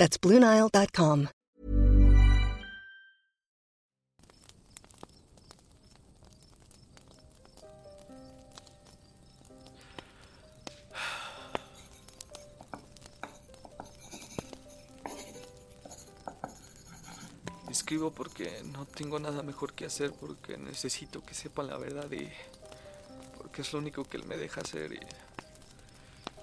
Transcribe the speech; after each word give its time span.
That's 0.00 0.18
BlueNile.com. 0.18 1.26
Escribo 17.70 18.10
porque 18.10 18.62
no 18.72 18.86
tengo 18.86 19.18
nada 19.18 19.42
mejor 19.42 19.74
que 19.74 19.84
hacer, 19.84 20.12
porque 20.12 20.56
necesito 20.56 21.22
que 21.22 21.34
sepan 21.34 21.66
la 21.66 21.76
verdad 21.76 22.10
y 22.10 22.26
porque 23.36 23.60
es 23.60 23.70
lo 23.74 23.80
único 23.80 24.04
que 24.04 24.16
él 24.16 24.24
me 24.24 24.38
deja 24.38 24.62
hacer. 24.62 24.98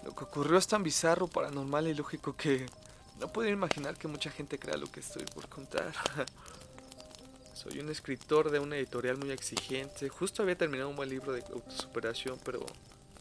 Lo 0.03 0.13
que 0.13 0.25
ocurrió 0.25 0.59
es 0.59 0.67
tan 0.67 0.83
bizarro, 0.83 1.25
paranormal 1.25 1.87
y 1.87 1.95
lógico 1.95 2.35
que 2.35 2.67
no 3.19 3.27
puedo 3.31 3.49
imaginar 3.49 3.97
que 3.97 4.07
mucha 4.07 4.29
gente 4.29 4.59
crea 4.59 4.77
lo 4.77 4.91
que 4.91 4.99
estoy 4.99 5.25
por 5.25 5.47
contar. 5.49 5.93
Soy 7.53 7.79
un 7.79 7.89
escritor 7.89 8.51
de 8.51 8.59
una 8.59 8.77
editorial 8.77 9.17
muy 9.17 9.31
exigente. 9.31 10.09
Justo 10.09 10.43
había 10.43 10.57
terminado 10.57 10.89
un 10.89 10.95
buen 10.95 11.09
libro 11.09 11.33
de 11.33 11.41
autosuperación, 11.41 12.39
pero 12.43 12.65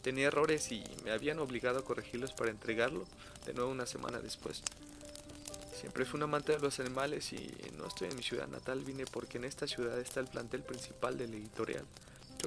tenía 0.03 0.27
errores 0.27 0.71
y 0.71 0.83
me 1.03 1.11
habían 1.11 1.39
obligado 1.39 1.79
a 1.79 1.83
corregirlos 1.83 2.33
para 2.33 2.51
entregarlo 2.51 3.05
de 3.45 3.53
nuevo 3.53 3.71
una 3.71 3.85
semana 3.85 4.19
después. 4.19 4.61
Siempre 5.79 6.05
fui 6.05 6.17
un 6.17 6.23
amante 6.23 6.53
de 6.53 6.59
los 6.59 6.79
animales 6.79 7.33
y 7.33 7.51
no 7.77 7.87
estoy 7.87 8.09
en 8.09 8.15
mi 8.15 8.23
ciudad 8.23 8.47
natal, 8.47 8.83
vine 8.83 9.05
porque 9.05 9.37
en 9.37 9.45
esta 9.45 9.67
ciudad 9.67 9.99
está 9.99 10.19
el 10.19 10.27
plantel 10.27 10.61
principal 10.61 11.17
del 11.17 11.33
editorial. 11.33 11.85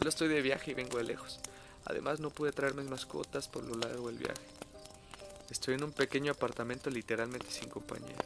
Yo 0.01 0.09
estoy 0.09 0.29
de 0.29 0.43
viaje 0.43 0.71
y 0.71 0.75
vengo 0.75 0.99
de 0.99 1.05
lejos. 1.05 1.41
Además 1.85 2.21
no 2.21 2.31
pude 2.31 2.53
traer 2.53 2.75
mis 2.75 2.89
mascotas 2.89 3.49
por 3.49 3.65
lo 3.65 3.75
largo 3.77 4.09
del 4.09 4.19
viaje. 4.19 4.60
Estoy 5.51 5.75
en 5.75 5.83
un 5.83 5.93
pequeño 5.93 6.31
apartamento 6.31 6.91
literalmente 6.91 7.51
sin 7.51 7.69
compañía. 7.69 8.17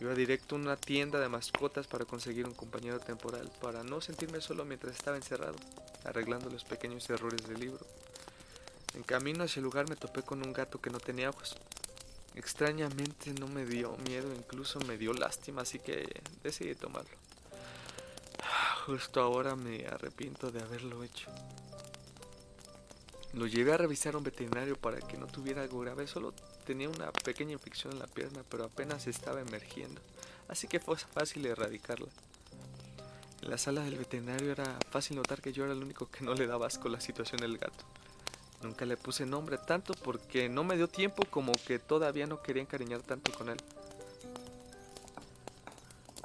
Iba 0.00 0.14
directo 0.14 0.56
a 0.56 0.58
una 0.58 0.76
tienda 0.76 1.20
de 1.20 1.28
mascotas 1.28 1.86
para 1.86 2.06
conseguir 2.06 2.46
un 2.46 2.54
compañero 2.54 2.98
temporal, 2.98 3.50
para 3.60 3.84
no 3.84 4.00
sentirme 4.00 4.40
solo 4.40 4.64
mientras 4.64 4.96
estaba 4.96 5.18
encerrado, 5.18 5.56
arreglando 6.04 6.48
los 6.48 6.64
pequeños 6.64 7.08
errores 7.10 7.46
del 7.46 7.60
libro. 7.60 7.86
En 8.94 9.02
camino 9.02 9.44
hacia 9.44 9.60
el 9.60 9.64
lugar 9.64 9.88
me 9.88 9.96
topé 9.96 10.22
con 10.22 10.44
un 10.44 10.54
gato 10.54 10.80
que 10.80 10.90
no 10.90 10.98
tenía 10.98 11.28
ojos. 11.28 11.56
Extrañamente 12.34 13.32
no 13.34 13.46
me 13.46 13.66
dio 13.66 13.96
miedo, 14.08 14.32
incluso 14.34 14.80
me 14.80 14.96
dio 14.96 15.12
lástima, 15.12 15.62
así 15.62 15.78
que 15.78 16.22
decidí 16.42 16.74
tomarlo. 16.74 17.16
Justo 18.86 19.20
ahora 19.20 19.56
me 19.56 19.86
arrepiento 19.86 20.50
de 20.50 20.62
haberlo 20.62 21.04
hecho. 21.04 21.30
Lo 23.34 23.46
llevé 23.48 23.72
a 23.72 23.76
revisar 23.76 24.14
a 24.14 24.18
un 24.18 24.24
veterinario 24.24 24.76
para 24.76 24.98
que 24.98 25.16
no 25.16 25.26
tuviera 25.26 25.62
algo 25.62 25.80
grave, 25.80 26.06
solo 26.06 26.32
tenía 26.64 26.88
una 26.88 27.10
pequeña 27.10 27.52
infección 27.52 27.92
en 27.92 27.98
la 27.98 28.06
pierna, 28.06 28.44
pero 28.48 28.64
apenas 28.64 29.08
estaba 29.08 29.40
emergiendo, 29.40 30.00
así 30.48 30.68
que 30.68 30.78
fue 30.78 30.96
fácil 30.96 31.44
erradicarla. 31.46 32.08
En 33.42 33.50
la 33.50 33.58
sala 33.58 33.82
del 33.82 33.96
veterinario 33.96 34.52
era 34.52 34.78
fácil 34.90 35.16
notar 35.16 35.42
que 35.42 35.52
yo 35.52 35.64
era 35.64 35.72
el 35.72 35.82
único 35.82 36.08
que 36.08 36.24
no 36.24 36.32
le 36.34 36.46
daba 36.46 36.68
asco 36.68 36.88
la 36.88 37.00
situación 37.00 37.40
del 37.40 37.58
gato. 37.58 37.84
Nunca 38.62 38.86
le 38.86 38.96
puse 38.96 39.26
nombre 39.26 39.58
tanto 39.58 39.94
porque 39.94 40.48
no 40.48 40.62
me 40.62 40.76
dio 40.76 40.88
tiempo 40.88 41.24
como 41.28 41.52
que 41.66 41.78
todavía 41.78 42.26
no 42.26 42.40
quería 42.40 42.62
encariñar 42.62 43.02
tanto 43.02 43.32
con 43.32 43.50
él. 43.50 43.58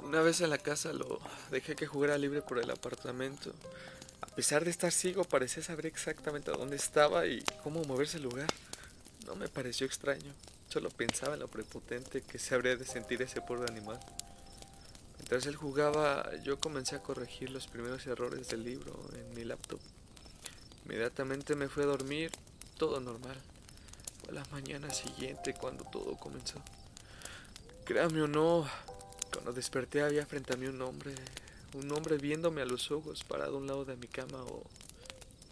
Una 0.02 0.22
vez 0.22 0.40
en 0.40 0.50
la 0.50 0.58
casa 0.58 0.92
lo 0.92 1.20
dejé 1.50 1.76
que 1.76 1.86
jugara 1.86 2.16
libre 2.16 2.40
por 2.40 2.58
el 2.58 2.70
apartamento. 2.70 3.52
A 4.32 4.34
pesar 4.36 4.64
de 4.64 4.70
estar 4.70 4.92
ciego, 4.92 5.24
parecía 5.24 5.62
saber 5.62 5.86
exactamente 5.86 6.50
dónde 6.50 6.76
estaba 6.76 7.26
y 7.26 7.44
cómo 7.62 7.82
moverse 7.84 8.16
el 8.16 8.22
lugar. 8.22 8.48
No 9.26 9.34
me 9.34 9.48
pareció 9.48 9.86
extraño, 9.86 10.32
solo 10.68 10.88
pensaba 10.90 11.34
en 11.34 11.40
lo 11.40 11.48
prepotente 11.48 12.22
que 12.22 12.38
se 12.38 12.54
habría 12.54 12.76
de 12.76 12.84
sentir 12.84 13.20
ese 13.22 13.40
pobre 13.40 13.70
animal. 13.70 14.00
Mientras 15.18 15.46
él 15.46 15.56
jugaba, 15.56 16.30
yo 16.42 16.58
comencé 16.58 16.96
a 16.96 17.02
corregir 17.02 17.50
los 17.50 17.66
primeros 17.66 18.06
errores 18.06 18.48
del 18.48 18.64
libro 18.64 19.08
en 19.14 19.34
mi 19.34 19.44
laptop. 19.44 19.80
Inmediatamente 20.84 21.54
me 21.54 21.68
fui 21.68 21.82
a 21.82 21.86
dormir, 21.86 22.32
todo 22.78 22.98
normal. 23.00 23.36
Fue 24.24 24.32
la 24.32 24.44
mañana 24.46 24.90
siguiente 24.90 25.54
cuando 25.54 25.84
todo 25.84 26.16
comenzó. 26.16 26.62
Créame 27.84 28.22
o 28.22 28.28
no, 28.28 28.66
cuando 29.32 29.52
desperté 29.52 30.02
había 30.02 30.24
frente 30.26 30.54
a 30.54 30.56
mí 30.56 30.66
un 30.66 30.80
hombre, 30.82 31.14
un 31.74 31.90
hombre 31.92 32.18
viéndome 32.18 32.62
a 32.62 32.66
los 32.66 32.90
ojos 32.90 33.24
parado 33.24 33.56
a 33.56 33.58
un 33.58 33.66
lado 33.66 33.84
de 33.84 33.96
mi 33.96 34.06
cama 34.06 34.42
o 34.42 34.64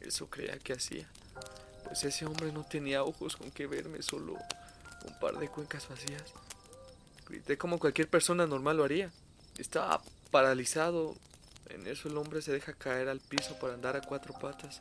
eso 0.00 0.28
creía 0.28 0.58
que 0.58 0.72
hacía. 0.72 1.08
Pues 1.84 2.04
ese 2.04 2.26
hombre 2.26 2.52
no 2.52 2.64
tenía 2.64 3.02
ojos 3.02 3.36
con 3.36 3.50
que 3.50 3.66
verme, 3.66 4.02
solo 4.02 4.34
un 5.04 5.18
par 5.20 5.38
de 5.38 5.48
cuencas 5.48 5.88
vacías. 5.88 6.24
Grité 7.26 7.56
como 7.56 7.78
cualquier 7.78 8.08
persona 8.08 8.46
normal 8.46 8.76
lo 8.76 8.84
haría. 8.84 9.10
Estaba 9.58 10.02
paralizado. 10.30 11.14
En 11.68 11.86
eso 11.86 12.08
el 12.08 12.16
hombre 12.16 12.42
se 12.42 12.52
deja 12.52 12.72
caer 12.72 13.08
al 13.08 13.20
piso 13.20 13.58
para 13.58 13.74
andar 13.74 13.96
a 13.96 14.00
cuatro 14.00 14.32
patas 14.32 14.80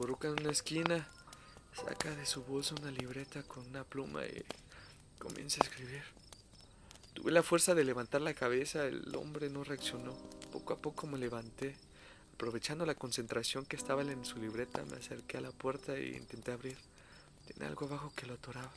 acurruca 0.00 0.28
en 0.28 0.40
una 0.40 0.50
esquina, 0.50 1.06
saca 1.74 2.10
de 2.14 2.24
su 2.24 2.42
bolsa 2.42 2.74
una 2.80 2.90
libreta 2.90 3.42
con 3.42 3.66
una 3.66 3.84
pluma 3.84 4.24
y 4.24 4.42
comienza 5.18 5.58
a 5.60 5.66
escribir. 5.66 6.02
Tuve 7.12 7.30
la 7.30 7.42
fuerza 7.42 7.74
de 7.74 7.84
levantar 7.84 8.22
la 8.22 8.32
cabeza, 8.32 8.86
el 8.86 9.14
hombre 9.14 9.50
no 9.50 9.62
reaccionó. 9.62 10.16
Poco 10.52 10.72
a 10.72 10.78
poco 10.78 11.06
me 11.06 11.18
levanté. 11.18 11.76
Aprovechando 12.34 12.86
la 12.86 12.94
concentración 12.94 13.66
que 13.66 13.76
estaba 13.76 14.02
en 14.02 14.24
su 14.24 14.38
libreta, 14.38 14.84
me 14.84 14.96
acerqué 14.96 15.36
a 15.36 15.42
la 15.42 15.52
puerta 15.52 15.96
e 15.96 16.16
intenté 16.16 16.52
abrir. 16.52 16.78
Tenía 17.46 17.68
algo 17.68 17.86
abajo 17.86 18.12
que 18.16 18.26
lo 18.26 18.34
atoraba. 18.34 18.72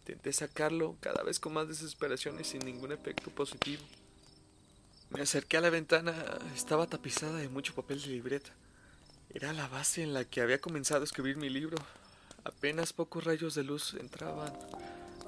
Intenté 0.00 0.32
sacarlo, 0.32 0.96
cada 1.00 1.22
vez 1.22 1.38
con 1.38 1.52
más 1.52 1.68
desesperación 1.68 2.40
y 2.40 2.44
sin 2.44 2.60
ningún 2.60 2.92
efecto 2.92 3.30
positivo. 3.30 3.82
Me 5.10 5.20
acerqué 5.22 5.58
a 5.58 5.60
la 5.60 5.70
ventana, 5.70 6.14
estaba 6.54 6.86
tapizada 6.86 7.38
de 7.38 7.48
mucho 7.48 7.74
papel 7.74 8.00
de 8.00 8.08
libreta. 8.08 8.52
Era 9.34 9.52
la 9.52 9.68
base 9.68 10.02
en 10.02 10.14
la 10.14 10.24
que 10.24 10.40
había 10.40 10.60
comenzado 10.60 11.02
a 11.02 11.04
escribir 11.04 11.36
mi 11.36 11.50
libro. 11.50 11.76
Apenas 12.44 12.94
pocos 12.94 13.24
rayos 13.24 13.54
de 13.54 13.64
luz 13.64 13.94
entraban, 13.94 14.52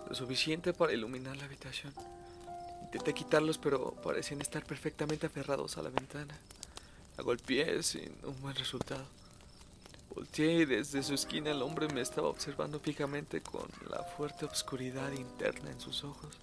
lo 0.08 0.14
suficiente 0.14 0.72
para 0.72 0.94
iluminar 0.94 1.36
la 1.36 1.44
habitación. 1.44 1.92
Intenté 2.92 3.14
quitarlos, 3.14 3.56
pero 3.56 3.92
parecían 4.02 4.40
estar 4.40 4.64
perfectamente 4.64 5.24
aferrados 5.24 5.78
a 5.78 5.82
la 5.82 5.90
ventana. 5.90 6.36
La 7.16 7.22
golpeé 7.22 7.84
sin 7.84 8.12
un 8.24 8.40
buen 8.40 8.56
resultado. 8.56 9.04
Volteé 10.12 10.62
y 10.62 10.64
desde 10.64 11.04
su 11.04 11.14
esquina 11.14 11.52
el 11.52 11.62
hombre 11.62 11.86
me 11.86 12.00
estaba 12.00 12.26
observando 12.26 12.80
fijamente 12.80 13.42
con 13.42 13.68
la 13.88 14.02
fuerte 14.02 14.44
obscuridad 14.44 15.12
interna 15.12 15.70
en 15.70 15.80
sus 15.80 16.02
ojos. 16.02 16.36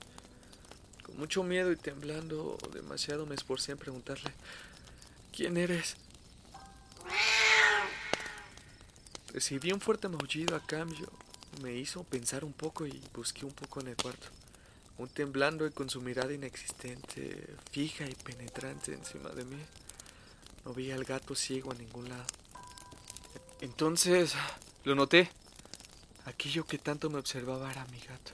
Con 1.03 1.17
mucho 1.17 1.43
miedo 1.43 1.69
y 1.69 1.75
temblando 1.75 2.57
demasiado 2.71 3.25
me 3.25 3.35
esforcé 3.35 3.73
en 3.73 3.77
preguntarle, 3.77 4.31
¿quién 5.33 5.57
eres? 5.57 5.97
Recibí 9.33 9.73
un 9.73 9.81
fuerte 9.81 10.07
maullido 10.07 10.55
a 10.55 10.65
cambio. 10.65 11.11
Me 11.61 11.75
hizo 11.75 12.05
pensar 12.05 12.45
un 12.45 12.53
poco 12.53 12.87
y 12.87 13.01
busqué 13.13 13.45
un 13.45 13.51
poco 13.51 13.81
en 13.81 13.89
el 13.89 13.97
cuarto. 13.97 14.29
Un 14.97 15.09
temblando 15.09 15.67
y 15.67 15.71
con 15.71 15.89
su 15.89 16.01
mirada 16.01 16.33
inexistente, 16.33 17.55
fija 17.71 18.05
y 18.05 18.15
penetrante 18.15 18.93
encima 18.93 19.29
de 19.29 19.45
mí. 19.45 19.61
No 20.65 20.73
vi 20.73 20.91
al 20.91 21.03
gato 21.03 21.35
ciego 21.35 21.71
a 21.71 21.75
ningún 21.75 22.09
lado. 22.09 22.25
Entonces 23.61 24.33
lo 24.83 24.95
noté. 24.95 25.29
Aquello 26.25 26.65
que 26.65 26.77
tanto 26.77 27.09
me 27.09 27.19
observaba 27.19 27.71
era 27.71 27.85
mi 27.85 27.99
gato. 27.99 28.31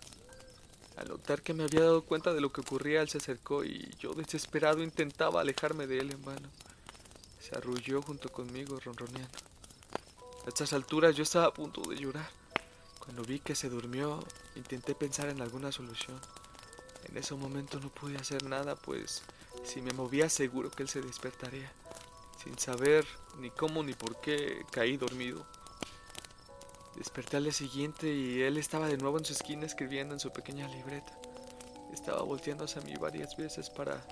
Al 0.98 1.08
notar 1.10 1.42
que 1.42 1.54
me 1.54 1.64
había 1.64 1.82
dado 1.82 2.04
cuenta 2.04 2.34
de 2.34 2.42
lo 2.42 2.52
que 2.52 2.62
ocurría, 2.62 3.02
él 3.02 3.10
se 3.10 3.18
acercó 3.18 3.64
y 3.64 3.92
yo 4.00 4.14
desesperado 4.14 4.82
intentaba 4.82 5.42
alejarme 5.42 5.88
de 5.88 6.00
él 6.00 6.12
en 6.12 6.24
vano. 6.24 6.50
Se 7.40 7.56
arrulló 7.56 8.02
junto 8.02 8.32
conmigo, 8.32 8.80
ronroneando. 8.80 9.38
A 10.46 10.50
estas 10.50 10.74
alturas 10.74 11.16
yo 11.16 11.24
estaba 11.24 11.48
a 11.48 11.54
punto 11.54 11.82
de 11.82 11.98
llorar. 11.98 12.30
Cuando 13.00 13.24
vi 13.24 13.40
que 13.40 13.56
se 13.56 13.70
durmió, 13.70 14.24
intenté 14.56 14.96
pensar 14.96 15.30
en 15.30 15.42
alguna 15.42 15.72
solución. 15.72 16.20
En 17.10 17.18
ese 17.18 17.36
momento 17.36 17.80
no 17.80 17.90
pude 17.90 18.18
hacer 18.18 18.44
nada, 18.44 18.76
pues 18.76 19.24
si 19.64 19.82
me 19.82 19.94
movía 19.94 20.30
seguro 20.30 20.72
que 20.72 20.84
él 20.84 20.90
se 20.90 21.02
despertaría. 21.02 21.72
Sin 22.44 22.58
saber 22.58 23.06
ni 23.40 23.50
cómo 23.50 23.84
ni 23.84 23.94
por 23.94 24.20
qué 24.20 24.66
caí 24.72 24.98
dormido. 24.98 25.46
Desperté 26.96 27.38
al 27.38 27.44
día 27.44 27.54
siguiente 27.54 28.14
y 28.14 28.42
él 28.42 28.58
estaba 28.58 28.88
de 28.88 28.98
nuevo 28.98 29.18
en 29.18 29.26
su 29.26 29.34
esquina 29.34 29.66
escribiendo 29.66 30.14
en 30.14 30.20
su 30.20 30.32
pequeña 30.32 30.68
libreta. 30.68 31.18
Estaba 31.94 32.22
volteando 32.22 32.66
hacia 32.66 32.82
mí 32.82 32.94
varias 32.96 33.36
veces 33.38 33.70
para 33.70 34.06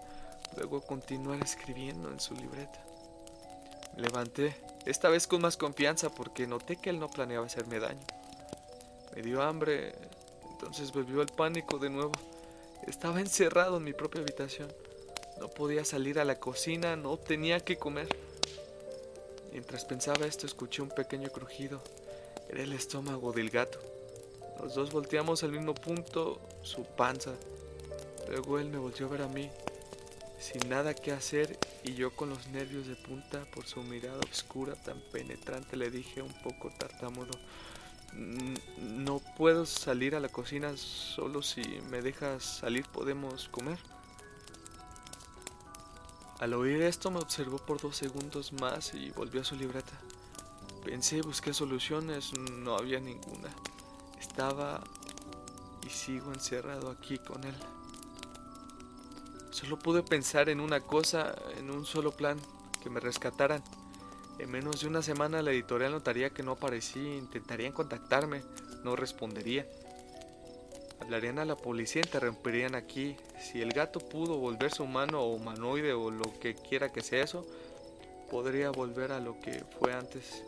luego 0.55 0.81
continuar 0.81 1.41
escribiendo 1.43 2.09
en 2.09 2.19
su 2.19 2.35
libreta. 2.35 2.83
Me 3.95 4.03
levanté, 4.03 4.55
esta 4.85 5.09
vez 5.09 5.27
con 5.27 5.41
más 5.41 5.57
confianza 5.57 6.09
porque 6.09 6.47
noté 6.47 6.77
que 6.77 6.89
él 6.89 6.99
no 6.99 7.09
planeaba 7.09 7.45
hacerme 7.45 7.79
daño. 7.79 8.05
Me 9.15 9.21
dio 9.21 9.41
hambre, 9.41 9.93
entonces 10.51 10.91
volvió 10.91 11.21
el 11.21 11.27
pánico 11.27 11.77
de 11.77 11.89
nuevo. 11.89 12.11
Estaba 12.87 13.19
encerrado 13.19 13.77
en 13.77 13.83
mi 13.83 13.93
propia 13.93 14.21
habitación. 14.21 14.71
No 15.39 15.49
podía 15.49 15.85
salir 15.85 16.19
a 16.19 16.25
la 16.25 16.39
cocina, 16.39 16.95
no 16.95 17.17
tenía 17.17 17.59
que 17.59 17.77
comer. 17.77 18.07
Mientras 19.51 19.85
pensaba 19.85 20.25
esto, 20.25 20.45
escuché 20.45 20.81
un 20.81 20.89
pequeño 20.89 21.29
crujido. 21.29 21.81
Era 22.49 22.63
el 22.63 22.73
estómago 22.73 23.31
del 23.31 23.49
gato. 23.49 23.79
Los 24.61 24.75
dos 24.75 24.91
volteamos 24.91 25.43
al 25.43 25.51
mismo 25.51 25.73
punto, 25.73 26.39
su 26.63 26.83
panza. 26.83 27.31
Luego 28.27 28.59
él 28.59 28.69
me 28.69 28.77
volvió 28.77 29.07
a 29.07 29.09
ver 29.09 29.21
a 29.23 29.27
mí, 29.27 29.49
sin 30.39 30.69
nada 30.69 30.93
que 30.93 31.11
hacer, 31.11 31.57
y 31.83 31.93
yo 31.95 32.15
con 32.15 32.29
los 32.29 32.47
nervios 32.47 32.87
de 32.87 32.95
punta 32.95 33.43
por 33.53 33.65
su 33.65 33.81
mirada 33.83 34.19
oscura 34.31 34.75
tan 34.75 35.01
penetrante 35.11 35.75
le 35.75 35.89
dije 35.89 36.21
un 36.21 36.33
poco 36.41 36.71
tartamudo, 36.77 37.31
no 38.13 38.53
puedo 39.37 39.65
salir 39.65 40.15
a 40.15 40.19
la 40.19 40.29
cocina, 40.29 40.75
solo 40.77 41.41
si 41.41 41.61
me 41.89 42.01
dejas 42.01 42.43
salir 42.43 42.85
podemos 42.85 43.49
comer. 43.49 43.79
Al 46.39 46.53
oír 46.53 46.81
esto 46.81 47.11
me 47.11 47.19
observó 47.19 47.57
por 47.57 47.79
dos 47.79 47.95
segundos 47.95 48.51
más 48.53 48.93
y 48.93 49.11
volvió 49.11 49.41
a 49.41 49.43
su 49.43 49.55
libreta. 49.55 49.93
Pensé, 50.83 51.21
busqué 51.21 51.53
soluciones, 51.53 52.33
no 52.33 52.75
había 52.75 52.99
ninguna. 52.99 53.49
Estaba 54.19 54.83
y 55.85 55.89
sigo 55.89 56.33
encerrado 56.33 56.89
aquí 56.89 57.19
con 57.19 57.43
él. 57.43 57.55
Solo 59.51 59.77
pude 59.77 60.01
pensar 60.01 60.49
en 60.49 60.59
una 60.59 60.79
cosa, 60.79 61.35
en 61.57 61.69
un 61.69 61.85
solo 61.85 62.11
plan, 62.11 62.39
que 62.81 62.89
me 62.89 62.99
rescataran. 62.99 63.63
En 64.39 64.49
menos 64.49 64.81
de 64.81 64.87
una 64.87 65.03
semana 65.03 65.43
la 65.43 65.51
editorial 65.51 65.91
notaría 65.91 66.31
que 66.31 66.41
no 66.41 66.53
aparecí, 66.53 66.99
intentarían 66.99 67.73
contactarme, 67.73 68.43
no 68.83 68.95
respondería. 68.95 69.65
Hablarían 70.99 71.39
a 71.39 71.45
la 71.45 71.55
policía, 71.55 72.01
interrumpirían 72.05 72.75
aquí. 72.75 73.17
Si 73.39 73.61
el 73.61 73.73
gato 73.73 73.99
pudo 73.99 74.37
volverse 74.37 74.83
humano 74.83 75.21
o 75.21 75.33
humanoide 75.33 75.93
o 75.93 76.11
lo 76.11 76.31
que 76.39 76.53
quiera 76.55 76.91
que 76.91 77.01
sea 77.01 77.23
eso, 77.23 77.45
podría 78.29 78.69
volver 78.69 79.11
a 79.11 79.19
lo 79.19 79.39
que 79.41 79.63
fue 79.79 79.93
antes. 79.93 80.43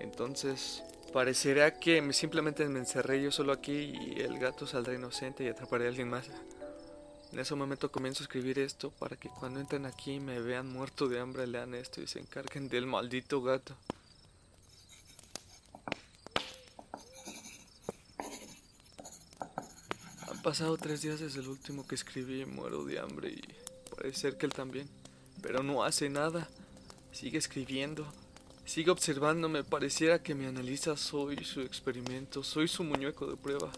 Entonces, 0.00 0.82
parecería 1.12 1.74
que 1.78 2.12
simplemente 2.12 2.66
me 2.68 2.78
encerré 2.78 3.22
yo 3.22 3.30
solo 3.30 3.52
aquí 3.52 3.92
y 3.94 4.20
el 4.20 4.38
gato 4.38 4.66
saldrá 4.66 4.94
inocente 4.94 5.44
y 5.44 5.48
atraparé 5.48 5.84
a 5.84 5.88
alguien 5.88 6.08
más. 6.08 6.28
En 7.32 7.38
ese 7.38 7.54
momento 7.54 7.92
comienzo 7.92 8.24
a 8.24 8.26
escribir 8.26 8.58
esto 8.58 8.90
para 8.90 9.16
que 9.16 9.28
cuando 9.28 9.60
entren 9.60 9.86
aquí 9.86 10.18
me 10.18 10.40
vean 10.40 10.72
muerto 10.72 11.08
de 11.08 11.20
hambre 11.20 11.46
lean 11.46 11.74
esto 11.74 12.00
y 12.00 12.08
se 12.08 12.18
encarguen 12.18 12.68
del 12.68 12.86
maldito 12.86 13.40
gato. 13.42 13.76
Han 20.40 20.44
pasado 20.44 20.78
tres 20.78 21.02
días 21.02 21.20
desde 21.20 21.40
el 21.40 21.48
último 21.48 21.86
que 21.86 21.94
escribí 21.94 22.46
muero 22.46 22.82
de 22.86 22.98
hambre 22.98 23.28
y 23.28 23.42
parece 23.94 24.20
ser 24.20 24.38
que 24.38 24.46
él 24.46 24.54
también. 24.54 24.88
Pero 25.42 25.62
no 25.62 25.84
hace 25.84 26.08
nada. 26.08 26.48
Sigue 27.12 27.36
escribiendo. 27.36 28.10
Sigue 28.64 28.90
observándome. 28.90 29.64
Pareciera 29.64 30.22
que 30.22 30.34
me 30.34 30.46
analiza. 30.46 30.96
Soy 30.96 31.44
su 31.44 31.60
experimento. 31.60 32.42
Soy 32.42 32.68
su 32.68 32.84
muñeco 32.84 33.26
de 33.26 33.36
prueba. 33.36 33.70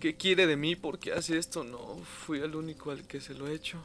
¿Qué 0.00 0.18
quiere 0.18 0.46
de 0.46 0.58
mí? 0.58 0.76
¿Por 0.76 0.98
qué 0.98 1.14
hace 1.14 1.38
esto? 1.38 1.64
No, 1.64 1.96
fui 2.26 2.40
el 2.40 2.56
único 2.56 2.90
al 2.90 3.06
que 3.06 3.22
se 3.22 3.32
lo 3.32 3.48
he 3.48 3.54
hecho. 3.54 3.78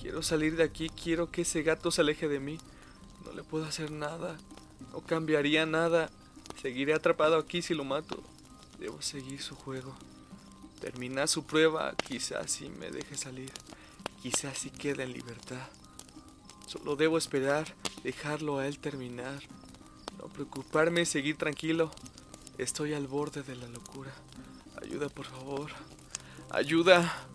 Quiero 0.00 0.22
salir 0.22 0.54
de 0.54 0.62
aquí, 0.62 0.88
quiero 0.88 1.32
que 1.32 1.42
ese 1.42 1.64
gato 1.64 1.90
se 1.90 2.02
aleje 2.02 2.28
de 2.28 2.38
mí. 2.38 2.58
No 3.24 3.32
le 3.32 3.42
puedo 3.42 3.64
hacer 3.64 3.90
nada, 3.90 4.36
no 4.92 5.00
cambiaría 5.00 5.66
nada. 5.66 6.12
Seguiré 6.62 6.94
atrapado 6.94 7.38
aquí 7.38 7.60
si 7.60 7.74
lo 7.74 7.82
mato. 7.82 8.22
Debo 8.78 9.02
seguir 9.02 9.42
su 9.42 9.56
juego. 9.56 9.96
Terminar 10.80 11.28
su 11.28 11.44
prueba, 11.44 11.94
quizás 11.96 12.50
si 12.50 12.68
me 12.68 12.90
deje 12.90 13.16
salir. 13.16 13.52
Quizás 14.22 14.58
si 14.58 14.70
quede 14.70 15.04
en 15.04 15.12
libertad. 15.12 15.68
Solo 16.66 16.96
debo 16.96 17.16
esperar, 17.16 17.74
dejarlo 18.02 18.58
a 18.58 18.66
él 18.66 18.78
terminar. 18.78 19.40
No 20.18 20.26
preocuparme, 20.28 21.06
seguir 21.06 21.36
tranquilo. 21.36 21.90
Estoy 22.58 22.94
al 22.94 23.06
borde 23.06 23.42
de 23.42 23.56
la 23.56 23.68
locura. 23.68 24.12
Ayuda, 24.82 25.08
por 25.08 25.26
favor. 25.26 25.70
Ayuda. 26.50 27.28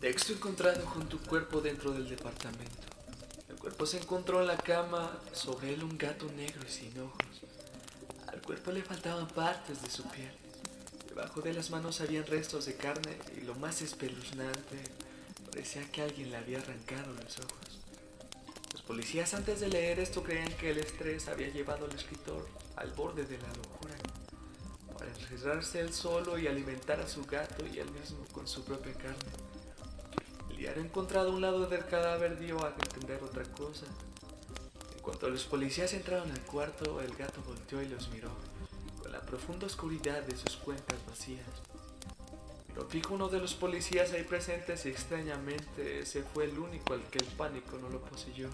Texto 0.00 0.32
encontrado 0.32 0.88
a 0.88 1.08
tu 1.08 1.18
cuerpo 1.20 1.60
dentro 1.60 1.92
del 1.92 2.08
departamento. 2.08 2.89
Se 3.86 3.98
encontró 3.98 4.40
en 4.40 4.46
la 4.46 4.56
cama, 4.56 5.18
sobre 5.32 5.74
él 5.74 5.82
un 5.82 5.98
gato 5.98 6.26
negro 6.32 6.62
y 6.66 6.70
sin 6.70 7.00
ojos. 7.00 7.42
Al 8.28 8.40
cuerpo 8.40 8.70
le 8.70 8.82
faltaban 8.82 9.26
partes 9.28 9.82
de 9.82 9.90
su 9.90 10.04
piel. 10.04 10.32
Debajo 11.08 11.40
de 11.40 11.52
las 11.54 11.70
manos 11.70 12.00
habían 12.00 12.26
restos 12.26 12.66
de 12.66 12.76
carne 12.76 13.18
y 13.36 13.40
lo 13.40 13.54
más 13.56 13.82
espeluznante 13.82 14.78
Parecía 15.50 15.90
que 15.90 16.02
alguien 16.02 16.30
le 16.30 16.36
había 16.36 16.58
arrancado 16.58 17.12
los 17.12 17.38
ojos. 17.38 17.80
Los 18.72 18.82
policías 18.82 19.34
antes 19.34 19.58
de 19.60 19.68
leer 19.68 19.98
esto 19.98 20.22
creían 20.22 20.52
que 20.52 20.70
el 20.70 20.78
estrés 20.78 21.26
había 21.26 21.48
llevado 21.48 21.86
al 21.86 21.92
escritor 21.92 22.46
al 22.76 22.92
borde 22.92 23.24
de 23.24 23.36
la 23.36 23.48
locura, 23.48 23.94
para 24.96 25.10
encerrarse 25.10 25.80
él 25.80 25.92
solo 25.92 26.38
y 26.38 26.46
alimentar 26.46 27.00
a 27.00 27.08
su 27.08 27.24
gato 27.24 27.66
y 27.66 27.78
él 27.78 27.90
mismo 27.90 28.24
con 28.32 28.46
su 28.46 28.64
propia 28.64 28.94
carne. 28.94 29.39
El 30.60 30.66
diario 30.66 30.82
encontrado 30.82 31.32
un 31.32 31.40
lado 31.40 31.66
del 31.66 31.86
cadáver 31.86 32.38
dio 32.38 32.62
a 32.62 32.68
entender 32.68 33.22
otra 33.24 33.44
cosa. 33.44 33.86
En 34.94 35.00
cuanto 35.00 35.30
los 35.30 35.44
policías 35.44 35.94
entraron 35.94 36.30
al 36.30 36.40
cuarto, 36.42 37.00
el 37.00 37.16
gato 37.16 37.40
volteó 37.46 37.80
y 37.80 37.88
los 37.88 38.10
miró, 38.10 38.28
con 39.00 39.10
la 39.10 39.22
profunda 39.22 39.66
oscuridad 39.66 40.22
de 40.22 40.36
sus 40.36 40.58
cuentas 40.58 40.98
vacías. 41.08 41.46
Lo 42.76 42.84
fijo 42.84 43.14
uno 43.14 43.28
de 43.28 43.38
los 43.38 43.54
policías 43.54 44.12
ahí 44.12 44.22
presentes 44.22 44.84
y 44.84 44.90
extrañamente 44.90 46.00
ese 46.00 46.24
fue 46.24 46.44
el 46.44 46.58
único 46.58 46.92
al 46.92 47.04
que 47.04 47.20
el 47.20 47.26
pánico 47.38 47.78
no 47.78 47.88
lo 47.88 48.02
poseyó. 48.02 48.50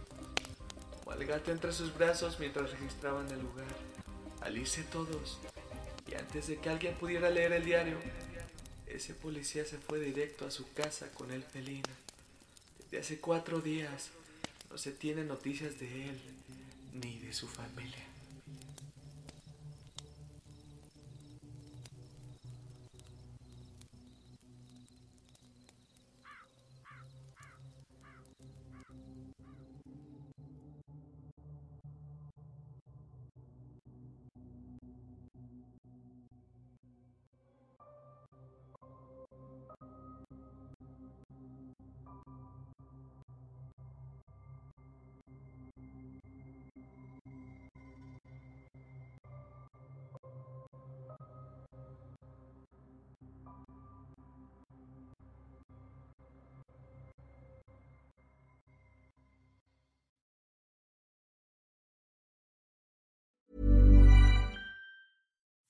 Tomó 1.01 1.11
al 1.11 1.25
gato 1.25 1.51
entre 1.51 1.73
sus 1.73 1.93
brazos 1.93 2.39
mientras 2.39 2.71
registraban 2.71 3.29
el 3.33 3.41
lugar. 3.41 3.67
Al 4.43 4.57
irse 4.57 4.85
todos, 4.85 5.41
y 6.07 6.15
antes 6.15 6.47
de 6.47 6.59
que 6.59 6.71
alguien 6.71 6.95
pudiera 6.95 7.31
leer 7.31 7.53
el 7.53 7.65
diario, 7.65 7.99
ese 8.87 9.13
policía 9.13 9.65
se 9.65 9.79
fue 9.79 9.99
directo 9.99 10.47
a 10.47 10.51
su 10.51 10.73
casa 10.73 11.11
con 11.13 11.31
el 11.31 11.43
felino. 11.43 12.06
Desde 12.91 12.99
hace 12.99 13.21
cuatro 13.21 13.61
días 13.61 14.11
no 14.71 14.79
se 14.79 14.93
tienen 14.93 15.29
noticias 15.29 15.79
de 15.79 16.09
él 16.09 16.21
ni 16.95 17.19
de 17.19 17.33
su 17.33 17.49
familia. 17.49 18.05